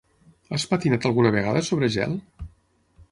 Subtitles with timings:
[0.55, 2.17] Has patinat alguna vegada sobre gel?